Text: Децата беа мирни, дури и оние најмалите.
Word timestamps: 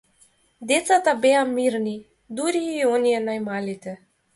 Децата 0.71 1.13
беа 1.27 1.43
мирни, 1.51 1.95
дури 2.41 2.67
и 2.73 2.85
оние 2.97 3.25
најмалите. 3.31 4.01